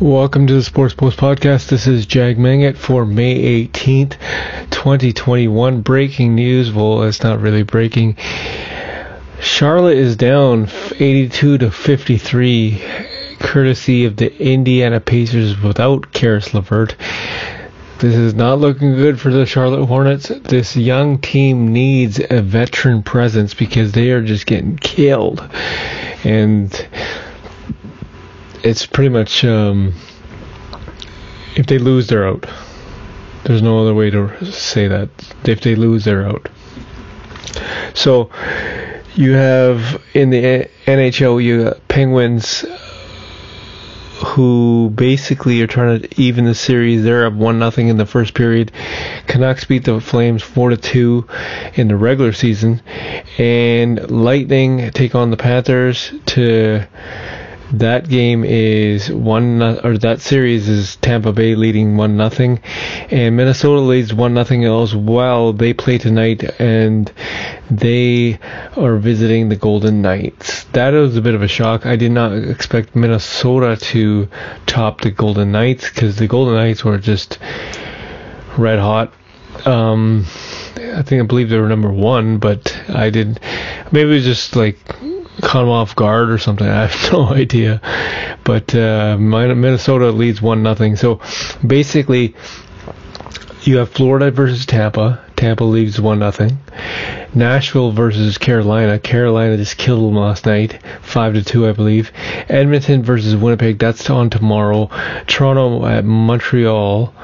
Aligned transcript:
Welcome 0.00 0.46
to 0.46 0.54
the 0.54 0.62
Sports 0.62 0.94
Post 0.94 1.18
Podcast. 1.18 1.68
This 1.68 1.86
is 1.86 2.06
Jag 2.06 2.38
Mangat 2.38 2.78
for 2.78 3.04
May 3.04 3.66
18th, 3.66 4.16
2021. 4.70 5.82
Breaking 5.82 6.34
news. 6.34 6.72
Well, 6.72 7.02
it's 7.02 7.22
not 7.22 7.38
really 7.38 7.64
breaking. 7.64 8.16
Charlotte 9.42 9.98
is 9.98 10.16
down 10.16 10.70
82 10.98 11.58
to 11.58 11.70
53, 11.70 12.82
courtesy 13.40 14.06
of 14.06 14.16
the 14.16 14.34
Indiana 14.42 15.00
Pacers 15.00 15.60
without 15.60 16.14
Caris 16.14 16.54
LeVert. 16.54 16.96
This 17.98 18.14
is 18.14 18.32
not 18.32 18.58
looking 18.58 18.94
good 18.94 19.20
for 19.20 19.30
the 19.30 19.44
Charlotte 19.44 19.84
Hornets. 19.84 20.28
This 20.28 20.78
young 20.78 21.18
team 21.18 21.74
needs 21.74 22.18
a 22.30 22.40
veteran 22.40 23.02
presence 23.02 23.52
because 23.52 23.92
they 23.92 24.12
are 24.12 24.22
just 24.22 24.46
getting 24.46 24.78
killed. 24.78 25.46
And 26.24 26.72
it's 28.62 28.86
pretty 28.86 29.08
much 29.08 29.44
um, 29.44 29.94
if 31.56 31.66
they 31.66 31.78
lose, 31.78 32.06
they're 32.06 32.26
out. 32.26 32.46
There's 33.44 33.62
no 33.62 33.80
other 33.80 33.94
way 33.94 34.10
to 34.10 34.52
say 34.52 34.88
that. 34.88 35.08
If 35.44 35.62
they 35.62 35.74
lose, 35.74 36.04
they're 36.04 36.26
out. 36.26 36.48
So 37.94 38.30
you 39.14 39.32
have 39.32 40.02
in 40.14 40.30
the 40.30 40.68
NHL, 40.86 41.42
you 41.42 41.74
Penguins 41.88 42.64
who 44.24 44.90
basically 44.94 45.62
are 45.62 45.66
trying 45.66 46.02
to 46.02 46.20
even 46.20 46.44
the 46.44 46.54
series. 46.54 47.02
They're 47.02 47.26
up 47.26 47.32
one 47.32 47.58
nothing 47.58 47.88
in 47.88 47.96
the 47.96 48.06
first 48.06 48.34
period. 48.34 48.70
Canucks 49.26 49.64
beat 49.64 49.84
the 49.84 50.00
Flames 50.00 50.42
four 50.42 50.70
to 50.70 50.76
two 50.76 51.26
in 51.74 51.88
the 51.88 51.96
regular 51.96 52.32
season, 52.32 52.82
and 53.38 54.10
Lightning 54.10 54.90
take 54.90 55.14
on 55.14 55.30
the 55.30 55.36
Panthers 55.38 56.12
to 56.26 56.86
that 57.72 58.08
game 58.08 58.44
is 58.44 59.10
one 59.10 59.62
or 59.62 59.96
that 59.98 60.20
series 60.20 60.68
is 60.68 60.96
Tampa 60.96 61.32
Bay 61.32 61.54
leading 61.54 61.96
one 61.96 62.16
nothing, 62.16 62.60
and 63.10 63.36
Minnesota 63.36 63.80
leads 63.80 64.12
one 64.12 64.34
nothing 64.34 64.64
as 64.64 64.94
well. 64.94 65.52
They 65.52 65.72
play 65.72 65.98
tonight 65.98 66.42
and 66.60 67.12
they 67.70 68.38
are 68.76 68.96
visiting 68.96 69.48
the 69.48 69.56
Golden 69.56 70.02
Knights. 70.02 70.64
That 70.72 70.90
was 70.90 71.16
a 71.16 71.22
bit 71.22 71.34
of 71.34 71.42
a 71.42 71.48
shock. 71.48 71.86
I 71.86 71.96
did 71.96 72.12
not 72.12 72.32
expect 72.32 72.96
Minnesota 72.96 73.76
to 73.76 74.28
top 74.66 75.02
the 75.02 75.10
Golden 75.10 75.52
Knights 75.52 75.88
because 75.88 76.16
the 76.16 76.26
Golden 76.26 76.54
Knights 76.54 76.84
were 76.84 76.98
just 76.98 77.38
red 78.58 78.78
hot. 78.78 79.12
Um, 79.64 80.26
I 80.76 81.02
think 81.02 81.22
I 81.22 81.26
believe 81.26 81.50
they 81.50 81.58
were 81.58 81.68
number 81.68 81.92
one, 81.92 82.38
but 82.38 82.76
I 82.88 83.10
did. 83.10 83.40
Maybe 83.92 84.10
it 84.10 84.14
was 84.14 84.24
just 84.24 84.56
like 84.56 84.78
caught 85.40 85.60
them 85.60 85.68
off 85.68 85.96
guard 85.96 86.30
or 86.30 86.38
something. 86.38 86.66
I 86.68 86.86
have 86.86 87.12
no 87.12 87.28
idea. 87.28 87.80
But 88.44 88.74
uh, 88.74 89.16
Minnesota 89.18 90.10
leads 90.10 90.40
one 90.40 90.62
nothing. 90.62 90.96
So 90.96 91.20
basically, 91.66 92.34
you 93.62 93.76
have 93.78 93.90
Florida 93.90 94.30
versus 94.30 94.66
Tampa. 94.66 95.24
Tampa 95.36 95.64
leads 95.64 96.00
one 96.00 96.18
nothing. 96.18 96.58
Nashville 97.34 97.92
versus 97.92 98.38
Carolina. 98.38 98.98
Carolina 98.98 99.56
just 99.56 99.76
killed 99.76 100.06
them 100.06 100.16
last 100.18 100.44
night, 100.46 100.78
five 101.02 101.34
to 101.34 101.42
two, 101.42 101.66
I 101.66 101.72
believe. 101.72 102.12
Edmonton 102.48 103.02
versus 103.02 103.36
Winnipeg. 103.36 103.78
That's 103.78 104.10
on 104.10 104.30
tomorrow. 104.30 104.90
Toronto 105.26 105.86
at 105.86 106.04
Montreal. 106.04 107.14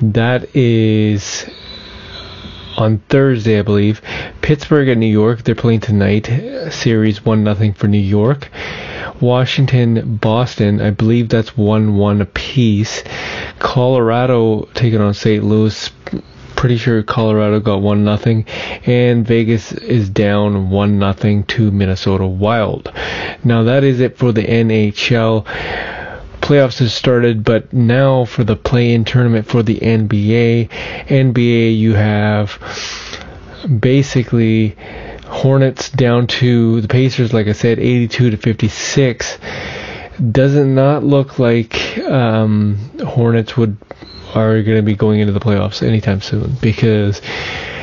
That 0.00 0.54
is 0.54 1.46
on 2.78 2.98
Thursday, 3.08 3.58
I 3.58 3.62
believe. 3.62 4.00
Pittsburgh 4.40 4.88
at 4.88 4.96
New 4.96 5.06
York. 5.06 5.42
They're 5.42 5.54
playing 5.54 5.80
tonight. 5.80 6.26
Series 6.70 7.24
one 7.24 7.44
nothing 7.44 7.74
for 7.74 7.88
New 7.88 7.98
York. 7.98 8.48
Washington, 9.20 10.16
Boston. 10.16 10.80
I 10.80 10.90
believe 10.90 11.28
that's 11.28 11.56
one 11.56 11.96
one 11.96 12.20
apiece. 12.20 13.02
Colorado 13.58 14.68
taking 14.74 15.00
on 15.00 15.12
St. 15.12 15.44
Louis. 15.44 15.90
Pretty 16.54 16.76
sure 16.76 17.02
Colorado 17.02 17.60
got 17.60 17.82
one 17.82 18.04
nothing, 18.04 18.44
and 18.84 19.24
Vegas 19.24 19.70
is 19.72 20.08
down 20.08 20.70
one 20.70 20.98
nothing 20.98 21.44
to 21.44 21.70
Minnesota 21.70 22.26
Wild. 22.26 22.92
Now 23.44 23.64
that 23.64 23.84
is 23.84 24.00
it 24.00 24.18
for 24.18 24.32
the 24.32 24.42
NHL 24.42 25.46
playoffs 26.48 26.78
has 26.78 26.94
started, 26.94 27.44
but 27.44 27.74
now 27.74 28.24
for 28.24 28.42
the 28.42 28.56
play-in 28.56 29.04
tournament 29.04 29.46
for 29.46 29.62
the 29.62 29.76
NBA, 29.76 30.70
NBA 31.06 31.78
you 31.78 31.92
have 31.92 32.58
basically 33.78 34.74
Hornets 35.26 35.90
down 35.90 36.26
to 36.26 36.80
the 36.80 36.88
Pacers, 36.88 37.34
like 37.34 37.48
I 37.48 37.52
said, 37.52 37.78
82 37.78 38.30
to 38.30 38.36
56. 38.38 39.38
Does 40.32 40.54
it 40.54 40.64
not 40.64 41.04
look 41.04 41.38
like 41.38 41.98
um, 41.98 42.78
Hornets 43.06 43.54
would 43.58 43.76
are 44.34 44.62
going 44.62 44.78
to 44.78 44.82
be 44.82 44.94
going 44.94 45.20
into 45.20 45.34
the 45.34 45.40
playoffs 45.40 45.86
anytime 45.86 46.22
soon? 46.22 46.56
Because 46.62 47.20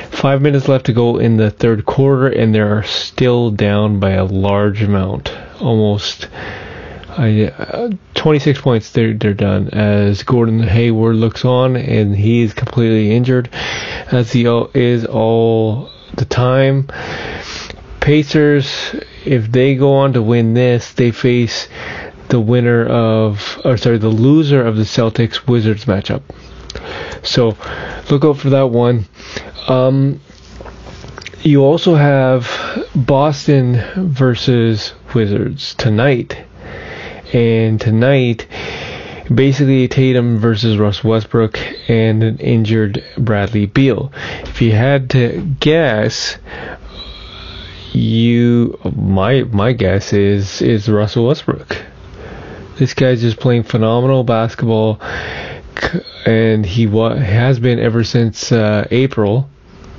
five 0.10 0.42
minutes 0.42 0.68
left 0.68 0.88
to 0.88 0.94
go 0.94 1.20
in 1.20 1.38
the 1.38 1.52
third 1.52 1.86
quarter, 1.86 2.30
and 2.30 2.56
they're 2.56 2.82
still 2.82 3.52
down 3.52 4.00
by 4.00 4.14
a 4.14 4.26
large 4.26 4.82
amount, 4.82 5.32
almost 5.62 6.30
I, 7.18 7.46
uh, 7.46 7.92
26 8.26 8.62
points, 8.62 8.90
they're, 8.90 9.14
they're 9.14 9.36
done. 9.36 9.70
As 9.70 10.24
Gordon 10.24 10.64
Hayward 10.64 11.16
looks 11.16 11.46
on, 11.46 11.76
and 11.76 12.16
he 12.16 12.42
is 12.42 12.56
completely 12.56 13.16
injured, 13.16 13.52
as 14.12 14.32
he 14.32 14.48
is 14.74 15.06
all 15.06 15.92
the 16.16 16.26
time. 16.26 16.88
Pacers, 18.00 18.96
if 19.26 19.52
they 19.52 19.76
go 19.76 19.94
on 19.94 20.14
to 20.14 20.24
win 20.24 20.56
this, 20.56 20.94
they 20.94 21.12
face 21.12 21.70
the 22.30 22.40
winner 22.40 22.88
of, 22.88 23.62
or 23.64 23.78
sorry, 23.78 24.00
the 24.00 24.10
loser 24.10 24.66
of 24.66 24.76
the 24.76 24.86
Celtics 24.86 25.48
Wizards 25.48 25.86
matchup. 25.86 26.24
So 27.22 27.56
look 28.10 28.26
out 28.26 28.40
for 28.40 28.50
that 28.50 28.72
one. 28.72 29.06
Um, 29.68 30.20
you 31.44 31.62
also 31.62 31.94
have 31.94 32.50
Boston 32.96 33.84
versus 33.96 34.96
Wizards 35.14 35.76
tonight 35.76 36.44
and 37.36 37.82
tonight, 37.82 38.48
basically 39.34 39.90
Tatum 39.90 40.38
versus 40.38 40.78
Russ 40.78 41.04
Westbrook 41.04 41.60
and 41.90 42.24
an 42.24 42.38
injured 42.38 43.04
Bradley 43.18 43.66
Beal. 43.66 44.14
If 44.44 44.62
you 44.62 44.72
had 44.72 45.10
to 45.10 45.42
guess, 45.60 46.38
you 47.92 48.80
my 48.96 49.44
my 49.44 49.74
guess 49.74 50.14
is 50.14 50.62
is 50.62 50.88
Russell 50.88 51.28
Westbrook. 51.28 51.76
This 52.78 52.94
guy's 52.94 53.20
just 53.20 53.38
playing 53.38 53.64
phenomenal 53.64 54.24
basketball, 54.24 55.02
and 56.26 56.66
he 56.66 56.88
wa- 56.88 57.16
has 57.16 57.60
been 57.60 57.80
ever 57.80 58.06
since 58.06 58.54
uh, 58.54 58.88
April. 58.92 59.50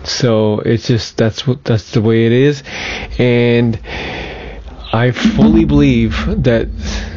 So 0.05 0.61
it's 0.61 0.87
just 0.87 1.19
that's 1.19 1.47
what 1.47 1.65
that's 1.65 1.91
the 1.91 2.01
way 2.01 2.25
it 2.25 2.33
is, 2.33 2.63
and 3.19 3.79
I 4.91 5.11
fully 5.11 5.67
believe 5.67 6.45
that 6.45 6.69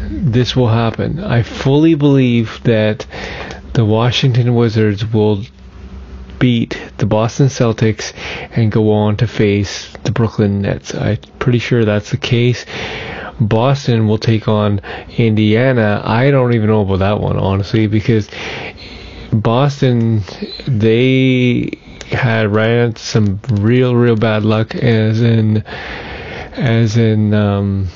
this 0.09 0.56
will 0.56 0.70
happen. 0.70 1.20
I 1.20 1.44
fully 1.44 1.96
believe 1.96 2.62
that 2.64 3.06
the 3.74 3.86
Washington 3.86 4.56
Wizards 4.56 5.06
will 5.06 5.44
beat 6.40 6.80
the 6.97 7.06
Boston 7.06 7.47
Celtics 7.47 8.14
and 8.56 8.72
go 8.72 8.92
on 8.92 9.18
to 9.18 9.28
face 9.28 9.92
the 10.03 10.12
Brooklyn 10.12 10.62
Nets. 10.62 10.96
I'm 10.96 11.18
pretty 11.38 11.59
sure 11.59 11.86
that's 11.86 12.12
the 12.12 12.18
case. 12.18 12.66
Boston 13.40 14.08
will 14.08 14.18
take 14.18 14.48
on 14.48 14.81
Indiana. 15.18 16.02
I 16.03 16.31
don't 16.31 16.53
even 16.53 16.68
know 16.68 16.81
about 16.81 17.00
that 17.00 17.19
one, 17.19 17.38
honestly, 17.38 17.88
because 17.88 18.30
Boston, 19.31 20.24
they 20.68 21.78
had 22.09 22.53
ran 22.53 22.96
some 22.96 23.40
real, 23.52 23.96
real 23.96 24.16
bad 24.16 24.44
luck, 24.44 24.75
as 24.75 25.22
in, 25.22 25.64
as 26.53 26.98
in, 26.98 27.34
um, 27.34 27.88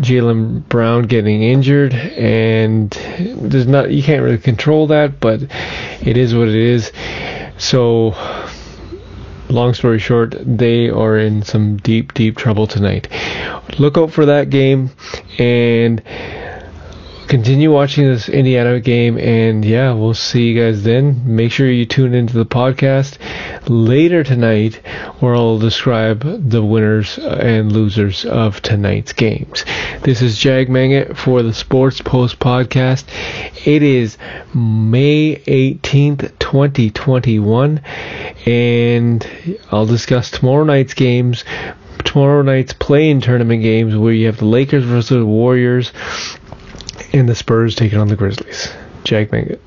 Jaylen 0.00 0.68
Brown 0.68 1.02
getting 1.04 1.42
injured, 1.42 1.94
and 1.94 2.90
there's 3.18 3.66
not 3.66 3.90
you 3.90 4.02
can't 4.02 4.22
really 4.22 4.38
control 4.38 4.86
that, 4.88 5.20
but 5.20 5.42
it 6.00 6.16
is 6.16 6.34
what 6.34 6.48
it 6.48 6.54
is. 6.54 6.92
So, 7.58 8.14
long 9.48 9.74
story 9.74 9.98
short, 9.98 10.34
they 10.40 10.90
are 10.90 11.16
in 11.16 11.42
some 11.42 11.76
deep, 11.78 12.14
deep 12.14 12.36
trouble 12.36 12.66
tonight. 12.66 13.08
Look 13.78 13.96
out 13.96 14.12
for 14.12 14.26
that 14.26 14.50
game, 14.50 14.90
and 15.38 16.02
continue 17.28 17.72
watching 17.72 18.04
this 18.04 18.28
Indiana 18.28 18.80
game, 18.80 19.18
and 19.18 19.64
yeah, 19.64 19.92
we'll 19.92 20.14
see 20.14 20.48
you 20.48 20.60
guys 20.60 20.82
then. 20.82 21.22
Make 21.24 21.52
sure 21.52 21.70
you 21.70 21.86
tune 21.86 22.14
into 22.14 22.34
the 22.34 22.46
podcast 22.46 23.18
later 23.68 24.22
tonight, 24.22 24.76
where 25.20 25.34
I'll 25.34 25.58
describe 25.58 26.20
the 26.50 26.62
winners 26.62 27.18
and 27.18 27.72
losers 27.72 28.24
of 28.24 28.60
tonight's 28.62 29.12
games. 29.12 29.64
This 30.02 30.22
is 30.22 30.38
Jag 30.38 30.68
Manga 30.68 31.14
for 31.14 31.42
the 31.42 31.54
Sports 31.54 32.00
Post 32.00 32.38
podcast. 32.38 33.04
It 33.66 33.82
is 33.82 34.18
May 34.54 35.36
18th, 35.46 36.38
2021, 36.38 37.80
and 38.46 39.58
I'll 39.70 39.86
discuss 39.86 40.30
tomorrow 40.30 40.64
night's 40.64 40.94
games 40.94 41.44
tomorrow 42.04 42.42
night's 42.42 42.72
play-in 42.72 43.20
tournament 43.20 43.62
games 43.62 43.96
where 43.96 44.12
you 44.12 44.26
have 44.26 44.36
the 44.36 44.44
Lakers 44.44 44.84
versus 44.84 45.08
the 45.08 45.26
Warriors 45.26 45.92
and 47.14 47.28
the 47.28 47.34
Spurs 47.34 47.74
taking 47.74 47.98
on 47.98 48.08
the 48.08 48.16
Grizzlies. 48.16 48.72
Jag 49.04 49.30
Mangat. 49.30 49.60